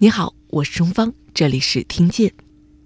[0.00, 2.32] 你好，我是钟芳，这里是听见。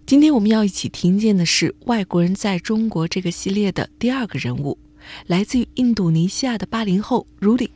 [0.07, 4.79] 今天我们要一起听见的是外国人在中国这个系列的第二个人物，
[5.27, 7.69] 来自于印度尼西亚的八零后 Rudy。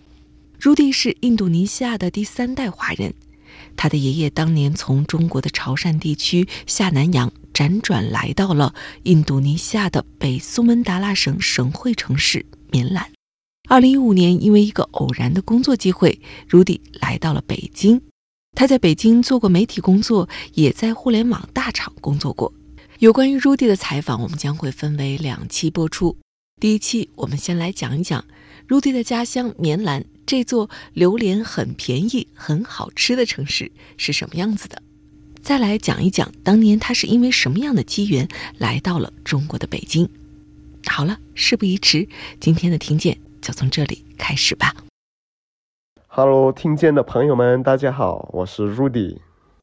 [0.59, 3.13] Rudy 是印度尼西亚的第三代华人，
[3.77, 13.11] 他的爷爷当年从中国的潮汕地区下南洋，辗转来到了印度尼西亚的北苏门答腊省省会城市棉兰。
[13.69, 18.01] 二零一五年，因为一个偶然的工作机会，Rudy 来到了北京。
[18.57, 22.51] 他在北京做过媒体工作，也在互联网大厂工作过。
[23.01, 26.17] 有关于 Rudy 的采访，我们将会分为两期播出。
[26.59, 28.25] 第一期，我们先来讲一讲
[28.67, 34.81] Rudy 的家乡棉兰这座榴莲很便宜、很好吃的城市是什么样子的。
[35.43, 40.09] 再来讲一讲当年他是因为什么样的机缘来到了中国的北京。
[40.87, 42.09] 好了，事不宜迟，
[42.41, 44.75] 今天的听见就从这里开始吧。
[46.19, 49.19] Hello，听见的朋友们，大家好，我是 Rudy。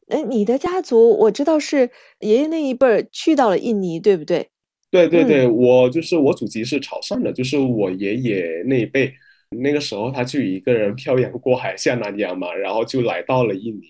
[0.06, 1.90] 哎，你的家族我知道是
[2.20, 4.50] 爷爷那一辈儿去到了印尼，对不对？
[4.88, 9.12] 对对对，我就是我祖籍是潮汕的，就是我爷爷那一辈，
[9.50, 13.86] 那个时候他就一个人漂洋过海下南洋嘛，然后就来到了印尼。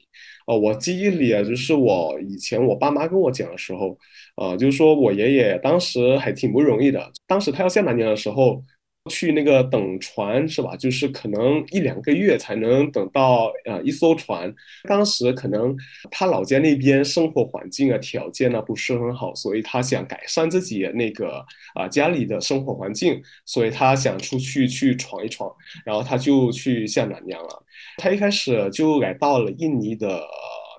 [0.47, 3.95] 哦，我记忆里啊，就是我以前我爸妈跟我讲的时候，
[4.37, 8.63] 啊，就是说我爷爷当时还挺不容易的，当时他要下南洋的时候。
[9.11, 10.75] 去那个等船是吧？
[10.77, 14.53] 就是可能一两个月才能等到呃一艘船。
[14.89, 15.77] 当时可能
[16.11, 25.53] 他老家那边生活环境啊条件呢不是很好，所以他想改善自己那个啊家里的生活环境，所以他想出去去闯一闯，
[25.85, 27.63] 然后他就去下南洋了。
[27.99, 30.23] 他一开始就来到了印尼的，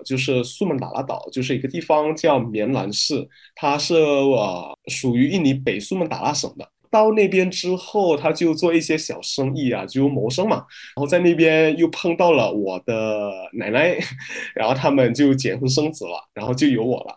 [0.04, 6.68] 就是苏门答腊岛，就是一个地方叫棉兰市，它是呃属于印尼北苏门答腊省的。
[6.90, 10.56] 到那边之后，他就做一些小生意啊，就谋生嘛。
[10.56, 13.96] 然后在那边又碰到了我的奶奶，
[14.54, 17.16] 然后他们就结婚生子了，然后就有我了。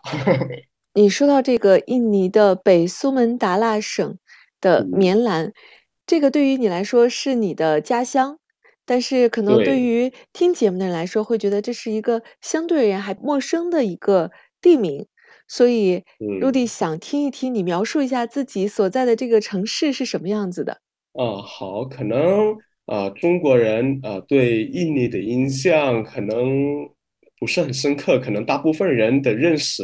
[0.94, 4.18] 你说到这个印尼的北苏门答腊省
[4.60, 5.52] 的棉兰，
[6.06, 8.38] 这个对于你来说是你的家乡，
[8.84, 15.06] 但是可能对于听节目的人来说，会觉得这是一个相对而言还陌生的一个地名。
[15.50, 20.74] 所以，Rudy 想听一听你描述一下自己所在的这个城市是什么样子的。
[21.14, 22.56] 啊，好，可能
[22.86, 26.88] 呃，中国人呃对印尼的印象可能
[27.40, 29.82] 不是很深刻，可能大部分人的认识，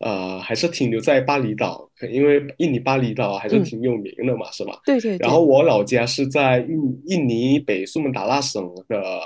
[0.00, 4.78] 呃，还是停留在巴厘岛，因为印尼巴厘岛还是挺有名的嘛，是吧？
[4.84, 5.16] 对对。
[5.16, 9.22] 然后我老家是在印印尼北苏门答腊省的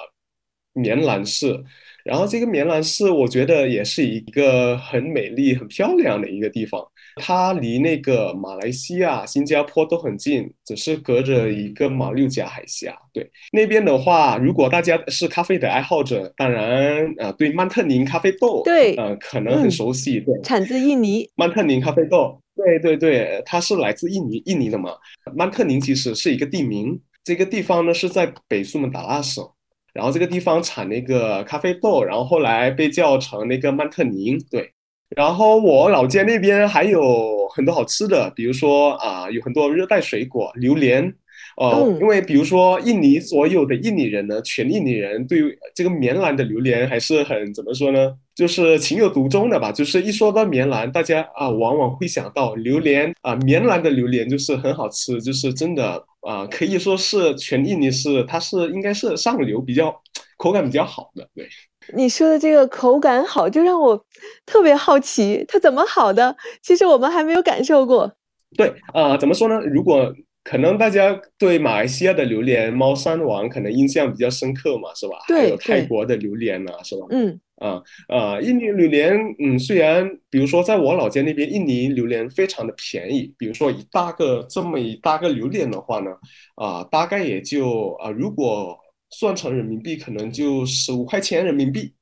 [0.75, 1.60] 棉兰市。
[2.05, 6.85] 然后这个棉兰市，我觉得也是一个很美丽、很漂亮的一个地方。
[7.17, 12.97] 它离那个马来西亚、新加坡都很近，只是隔着一个马六甲海峡。
[13.12, 20.21] 对那边的话，如果大家是咖啡的爱好者，当然啊，对曼特宁咖啡豆，对，呃，可能很熟悉。
[20.21, 21.29] 对，产自印尼。
[21.35, 24.93] 曼特宁咖啡豆，对对对，它是来自印尼，印尼的嘛。
[25.37, 29.47] 曼特宁其实是一个地名，这个地方呢是在北苏门答腊省。
[29.93, 34.39] 然后这个地方产那个咖啡豆，然后后来被叫成那个曼特宁。
[34.51, 34.73] 对，
[35.17, 41.15] 然后我老家那边还有很多好吃的，比如说啊，有很多热带水果，榴莲。
[41.59, 45.39] 哦，因为比如说印尼所有的印尼人呢，全印尼人对
[45.75, 48.15] 这个棉兰的榴莲还是很怎么说呢？
[48.35, 49.71] 就是情有独钟的吧。
[49.71, 59.94] 就是一说到棉兰，大家啊往往会想到榴莲啊，棉兰的榴莲就是很好吃，就是真的啊，可以说是全印尼是它是应该是上流比较
[60.37, 61.28] 口感比较好的。
[61.34, 61.49] 对，
[61.94, 64.05] 你说的这个口感好，就让我
[64.47, 66.37] 特别好奇，它怎么好的？
[66.62, 68.12] 其实我们还没有感受过。
[68.56, 69.59] 对呃，怎么说呢？
[69.61, 70.12] 如果
[70.45, 75.17] 可能大家对马来西亚的榴莲猫山王可能印象比较深刻嘛，是吧？
[75.29, 77.07] 对，还有泰国的榴莲呢，是吧？
[77.11, 86.11] 嗯，啊啊，印尼榴莲，嗯，虽然比如说在我老家那边，印尼榴莲非常的便宜，比如说一大个这么一大个榴莲的话呢，
[86.57, 88.77] 啊，大概也就啊，如果
[89.11, 91.95] 算成人民币，可能就十五块钱人民币，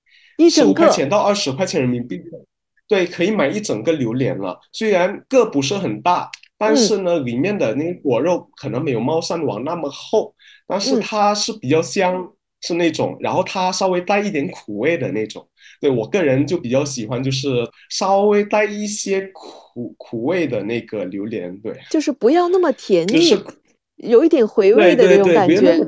[0.51, 2.19] 十五块钱到二十块钱人民币，
[2.89, 4.59] 对，可以买一整个榴莲了。
[4.73, 6.31] 虽然个不是很大。
[6.61, 10.35] 但是呢，里面的那个果肉可能没有猫山王那么厚，
[10.67, 12.31] 但是它是比较香，
[12.61, 15.49] 是那种，然后它稍微带一点苦味的那种。
[15.81, 17.49] 对我个人就比较喜欢，就是
[17.89, 21.59] 稍微带一些苦苦味的那个榴莲。
[21.61, 23.43] 对，就是不要那么甜腻，就是
[23.97, 25.79] 有一点回味的那种感觉。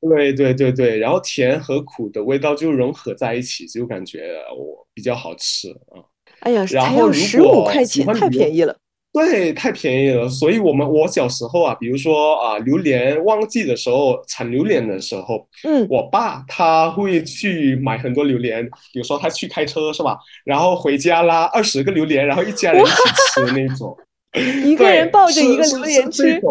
[0.00, 6.02] 对对对对，然后甜和苦的味道就融合在一起，就感觉我比较好吃啊。
[6.40, 8.76] 哎呀，然后十五块钱，太便宜了。
[9.14, 10.28] 对，太便宜了。
[10.28, 20.18] 所以我们我小时候啊，比如说啊，榴莲旺季的时候，产榴莲的时候，嗯，我爸他会去买很多榴莲，比如说他去开车是吧？
[20.44, 22.92] 然后回家拉二十个榴莲，然后一家人一起
[23.32, 23.96] 吃那种。
[24.66, 26.42] 一个人抱着一个榴莲吃。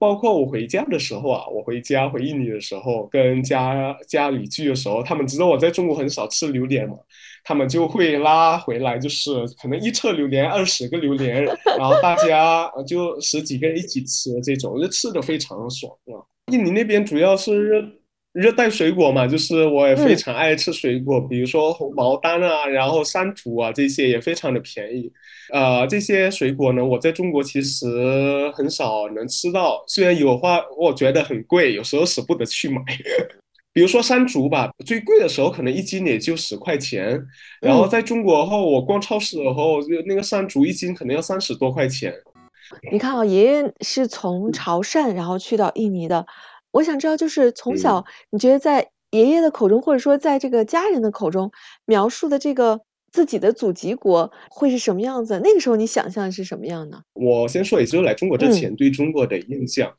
[0.00, 6.96] 包括我回家的时候啊，我回家回印尼的时候，跟家家里聚的时候，他们知道我在中国很少吃榴莲嘛，
[7.44, 9.30] 他们就会拉回来，就是
[9.60, 11.44] 可能一车榴莲二十个榴莲，
[11.76, 16.24] 然后大家就十几个人一起吃这种，就吃的非常爽啊。
[16.50, 17.86] 印尼那边主要是
[18.32, 25.10] 热热带水果嘛，就是我也非常爱吃水果，比如说红毛丹啊，然后山竹啊这些也非常的便宜。
[25.52, 27.86] 呃，这些水果呢，我在中国其实
[28.54, 32.80] 很少能吃到，虽然有话，我觉得很贵，有时候舍不得去买。
[33.72, 37.20] 比如说山竹吧，最贵的时候可能一斤也就十块钱，
[37.60, 42.12] 然后在中国后，我逛超市的时候，就那个山竹一斤可能要三十多块钱。
[42.92, 46.24] 你看啊，爷爷是从潮汕然后去到印尼的，
[46.72, 51.50] 我想知道，就是从小你觉得在爷爷的口中，或者说在这个家人的口中
[51.84, 52.80] 描述的这个。
[53.12, 55.40] 自己的祖籍国会是什么样子？
[55.42, 57.02] 那个时候你想象是什么样呢？
[57.14, 59.92] 我先说，也就是来中国之前对中国的印象，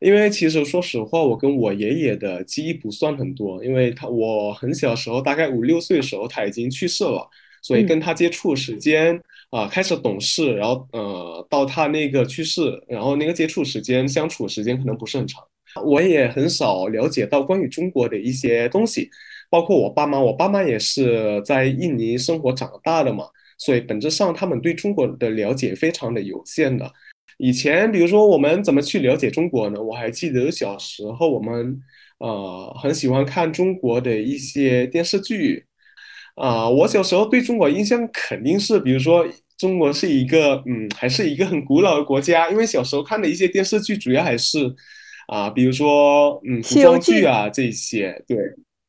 [0.00, 7.26] 因为其实说实话，我跟我爷爷的记忆不算很多，因为他我很小时候，大概五六岁的时候他已经去世了，
[7.62, 15.42] 所以跟他接触时间啊，开始懂事，然后呃，到他那个去世，然后那个接触时间、相处时间可能不是很长，
[15.80, 19.10] 我也很少了解到关于中国的一些东西。
[19.50, 23.24] 包括我爸妈，我爸妈也是在印尼生活长大的嘛，
[23.56, 26.92] 所以本质上他们对中国的了解非常的有限的。
[27.38, 29.80] 以前，比如说我们怎么去了解中国呢？
[29.80, 31.80] 我还记得小时候我们
[32.18, 35.64] 呃很喜欢看中国的一些电视剧
[36.34, 36.68] 啊。
[36.68, 39.26] 我小时候对中国印象肯定是，比如说
[39.56, 44.58] 中国是一个嗯，还是一个很古老的国家，因为小时候看的一些电视剧主要还是
[45.28, 48.36] 啊，比如说嗯古装剧啊这些，对。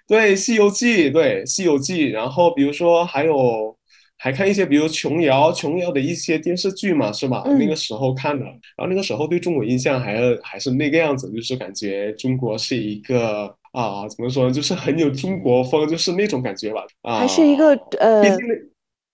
[0.08, 3.78] 对《西游记》，对《西游记》，然后比如说还有
[4.18, 7.44] 还看一些，比如琼瑶、琼瑶的一些电视剧嘛，是吧？
[7.60, 16.84] 那个时候看的，然后那个时候对中国印象还还是那个样子，就是感觉中国是一个啊，怎么说呢，就是很有中国风，就是那种感觉吧。
[17.04, 18.24] 啊，还是一个呃。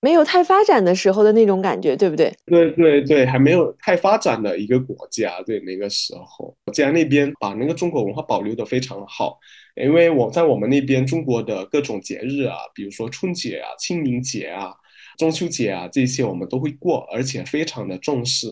[0.01, 2.31] 没有太发展的时候的那种感觉，对不对？
[2.45, 9.39] 对对对，还没有太发展的一个国家，对那个时候，国家那边把那个中国文化保留的非常好。
[9.75, 14.71] 因为我在我们那边，中国的各种节日啊，比如说春节啊、清明节啊、
[15.17, 18.47] 中秋节啊这些，我们都会过，而且非常的重视。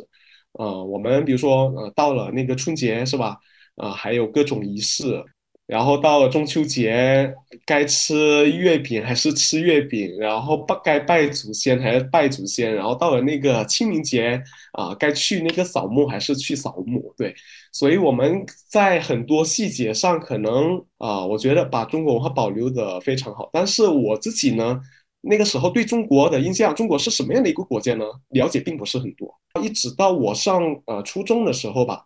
[0.54, 3.38] 呃，我们比如说呃，到了那个春节是吧？
[3.76, 5.24] 啊，还有各种仪式。
[5.66, 7.34] 然后到了中秋节，
[7.66, 14.44] 该吃月饼还是吃月饼，然后拜该拜祖先还是拜祖先，然后到了那个清明节
[14.74, 17.34] 啊，该去那个扫墓还是去扫墓，对，
[17.72, 23.50] 所以我们在很多细节上可能啊，我觉得把中国文化保留的非常好。
[23.54, 24.82] 但是我自己呢，
[25.22, 28.04] 那个时候对中国的印象，中国是什么样的一个国家呢？
[28.32, 29.34] 了解并不是很多，
[29.64, 32.04] 一直到我上呃初中的时候吧，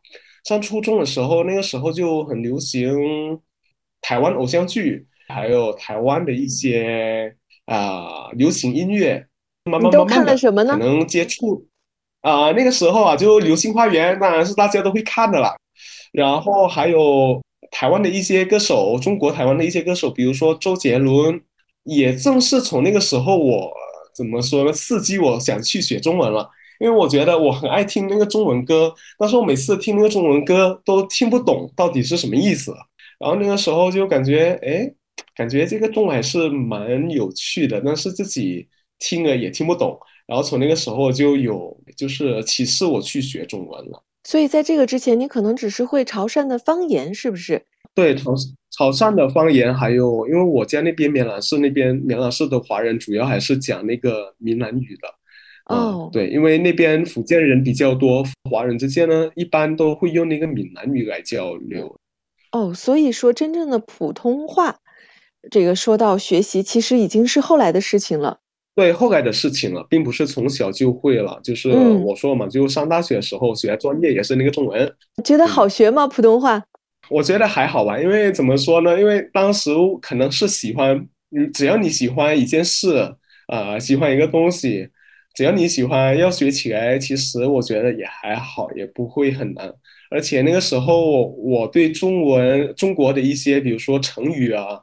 [0.47, 2.87] 上初中的时候，那个时候就很流行。
[3.99, 7.35] 台湾偶像剧，还有台湾的一些
[7.65, 9.25] 啊流行音乐，
[9.65, 11.65] 慢慢慢慢的可能接触
[12.21, 15.53] 啊那个时候啊就《流星花园》当然是大家都会看的啦，
[16.13, 17.41] 然后还有
[17.71, 21.41] 台湾的一些歌手，中国台湾的一些歌手，比如说周杰伦，
[21.83, 23.69] 也正是从那个时候我
[24.15, 32.73] 怎么说呢，刺激我想去学中文了，因为我觉得我很爱听那个中文歌，但是我每次听那个中文歌都听不懂到底是什么意思。
[33.19, 34.91] 然后那个时候就感觉，哎，
[35.35, 38.67] 感觉这个中文还是蛮有趣的，但是自己
[38.99, 39.97] 听了也听不懂。
[40.27, 44.03] 然后从那个时候就有，就是启示我去学中文了。
[44.23, 47.65] 所以在这个之前，你可能只是会潮汕的方言，是不是？
[47.95, 48.35] 对，潮
[48.69, 55.07] 潮汕的方言，还有因为我家那边棉兰市那边棉兰市的华人主要还是讲那个闽南语的。
[55.69, 61.95] 哦，对，因为那边福建人比较多，华人之间呢一般都会用那个闽南语来交流。
[62.51, 64.77] 哦，所以说真正的普通话，
[65.51, 68.39] 这个说到学习，其实已经是后来的事情了。
[68.75, 71.39] 对，后来的事情了，并不是从小就会了。
[71.43, 74.95] 就是我说嘛，就上大学的时候学专业也是那个中文。
[75.23, 76.07] 觉得好学吗？
[76.07, 76.63] 普通话？
[77.09, 78.99] 我觉得还好吧，因为怎么说呢？
[78.99, 79.71] 因为当时
[80.01, 80.95] 可能是喜欢，
[81.35, 83.15] 嗯，只要你喜欢一件事，
[83.47, 84.87] 啊，喜欢一个东西，
[85.37, 89.71] 只要你喜欢，要学起来，其实我觉得也还好，也不会很难。
[90.09, 94.81] 而且那个时候，我对中文、中国的一些，比如说成语啊，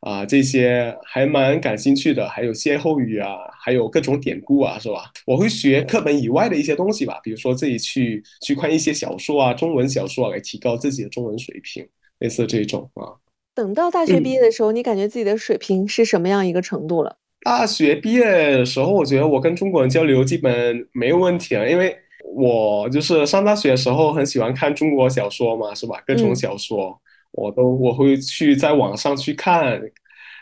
[0.00, 3.28] 啊，这些还蛮感兴趣的，还有歇后语啊，
[3.64, 5.08] 还有各种典故啊，是吧？
[5.24, 11.86] 我会学课本以外的一些东西吧，比如说自己去去看一些小说啊，中文小说啊，来提高自己的中文水平，
[12.18, 13.06] 类似这种啊。
[13.54, 17.18] 等到大学毕业的时候，你感觉自己的水平是什么样一个程度了？
[17.44, 21.96] 大学毕业的时候，我觉得我跟中国人交流基本没有问题了，因为
[22.34, 26.02] 我就是上大学的时候很喜欢看中国小说嘛，是吧？
[26.06, 26.98] 各种小说。
[27.34, 29.80] 我都我会去在网上去看，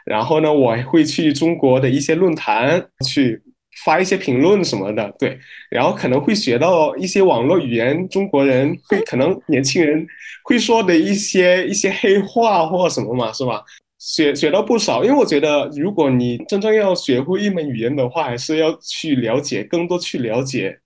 [0.04, 3.40] 然后呢，我会去中国的一些论坛去
[3.84, 5.38] 发一些评论什么的，对，
[5.70, 10.04] 然后可能会学到一些网络语言，中国人会可能年轻人
[10.42, 13.62] 会说的一些一些黑话或什么嘛，是吧？
[14.00, 20.76] 学学到不少，因为我觉得如果你真正要学会一门语言的话，还是要去了解更多，去了解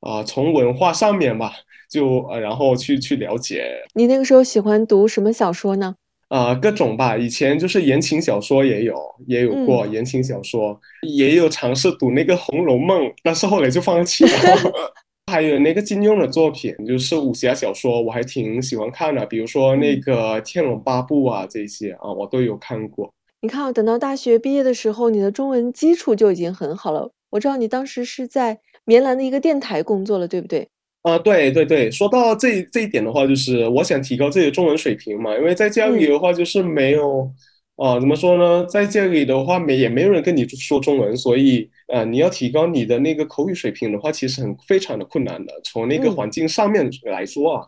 [0.00, 1.52] 啊，从文化上面吧。
[1.90, 3.66] 就呃，然后去去了解。
[3.94, 5.92] 你那个时候喜欢读什么小说呢？
[6.28, 7.16] 啊，各种吧。
[7.16, 14.30] 以前就是言情小说也有，也有过言情小说，也有尝试读那个《红楼梦》，但是后来就放弃了。
[15.30, 19.24] 还有那个金庸的作品，就是武侠小说，我还挺喜欢看的。
[19.24, 23.08] 比如说那个《天龙八部》啊，这些啊，我都有看过。
[23.40, 27.08] 你看，等到大学毕业的时候，你的中文基础就已经很好了。
[27.30, 30.68] 我知道你当时是在棉兰的一个电台工作了，对不对？
[31.02, 37.32] 啊，对对对，说到这这一点的话，就是我想提高自己的中文水平嘛，因为在家里的话就是没有。
[37.80, 38.66] 啊，怎么说呢？
[38.66, 45.52] 在这里的话，没也没有人跟你说中文，所以呃，你要提高你的那个口语水平的话，其实很非常的困难的。
[45.64, 47.66] 从那个环境上面来说啊，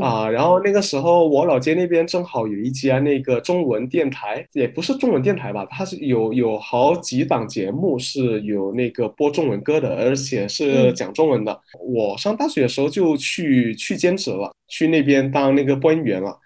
[0.00, 11.60] 啊，然后那个时候我老街那边正好有一家那个中文电台，也不是中文电台吧，它是有有好几档节目是有那个播中文歌的，而且是讲中文的。
[11.84, 16.38] 我上大学的时候就去去兼职了，去那边当那个播音员了。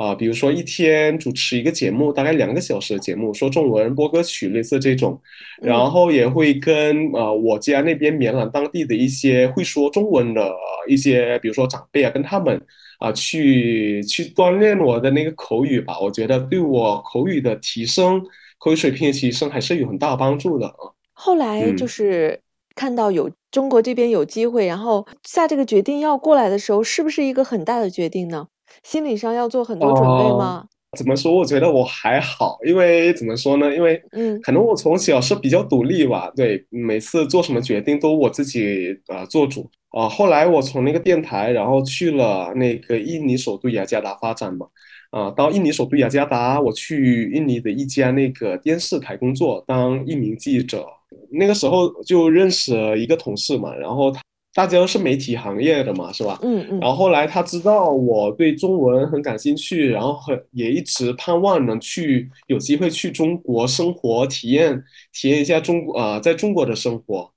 [0.00, 5.20] 啊，比如说一天主持一个节目，大概两个小时的节目，说中文播歌曲，类似这种，
[5.60, 10.50] 然后也会跟呃我家那边绵兰当地的一些会说中文的
[10.88, 12.58] 一些，比如说长辈啊，跟他们
[12.98, 16.00] 啊去去锻炼我的那个口语吧。
[16.00, 18.22] 我觉得对我口语的提升、
[18.56, 20.96] 口语水平的提升还是有很大帮助的啊。
[21.12, 22.40] 后来就是
[22.74, 28.46] 看到有中国这边有机会，然后下这个决定要过来的时候，是不是一个很大的决定呢？
[28.82, 30.66] 心理上要做很多准备吗？
[30.98, 31.32] 怎么说？
[31.32, 33.72] 我觉得我还好，因为怎么说呢？
[33.72, 36.28] 因为嗯，可能我从小是比较独立吧。
[36.34, 40.08] 对，每次做什么决定都我自己呃做主啊。
[40.08, 44.66] 后来我从那个电台，然后去了那个印尼首都雅加达发展嘛。
[45.12, 50.84] 啊，到印尼首都雅加达，我去印尼的一家那个电视台工作，当一名记者。
[51.30, 54.20] 那个时候就认识了一个同事嘛，然后他。
[54.52, 56.38] 大家都是媒体行业的嘛，是吧？
[56.42, 56.80] 嗯嗯。
[56.80, 67.30] 然后后来他知道我对中文很感兴趣，然后很也一直盼望能去有机会去中国生活，体验体验一下中国啊，在中国的生活。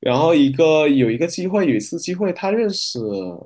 [0.00, 2.98] 然后一个有一个机会，有一次机会，他认识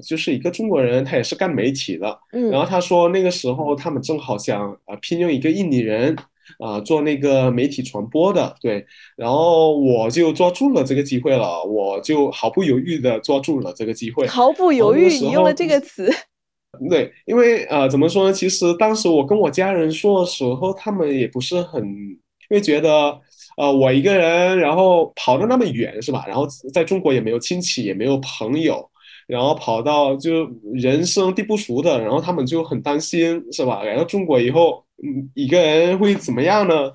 [0.03, 2.19] 就是一个中国人，他也是干媒体的。
[2.33, 2.51] 嗯。
[2.51, 6.17] 然后他说那个时候他们正好想啊聘用一个印尼人。
[6.59, 8.85] 啊，做那个媒体传播的，对，
[9.17, 14.27] 然后我就抓住了这个机会了，我就毫不犹豫的抓住了这个机会。
[14.27, 16.11] 毫不犹豫，你用了这个词。
[16.91, 18.33] 对，因为呃，怎么说呢？
[18.33, 23.17] 其实当时我跟我家人说的时候，他们也不是很，因为觉得
[23.57, 26.25] 呃，我一个人，然后跑的那么远，是吧？
[26.27, 28.91] 然后在中国也没有亲戚，也没有朋友，
[29.27, 33.83] 然后跑到就人生地不熟的，然后他们就很担心，是吧？
[33.83, 34.85] 来到中国以后。
[35.03, 36.91] 嗯，一个人会怎么样呢？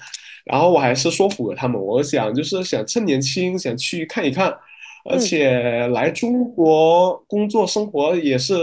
[0.46, 1.80] 然后我还是说服了他们。
[1.80, 4.56] 我想就是想趁年轻，想去看一看，
[5.04, 8.56] 而且来中国工作生活也是，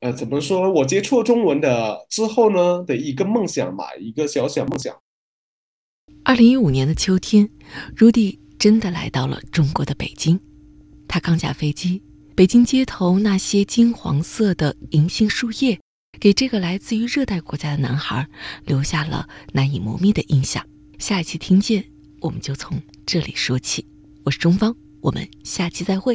[0.00, 0.70] 呃，怎么说？
[0.70, 4.96] 我接触中文的之后呢的一个梦想吧，一个小小梦想。
[6.24, 7.50] 二零一五年的秋天
[7.96, 10.40] ，Rudy 真的来到了中国的北京。
[11.08, 12.02] 他刚下飞机，
[12.36, 15.80] 北京街头那些金黄色的银杏树叶。
[16.20, 18.26] 给这个来自于热带国家的男孩
[18.66, 20.62] 留下了难以磨灭的印象。
[20.98, 21.82] 下一期听见，
[22.20, 23.86] 我们就从这里说起。
[24.22, 26.14] 我是中方，我们下期再会。